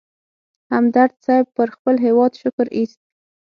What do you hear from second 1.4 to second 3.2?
پر خپل هېواد شکر اېست.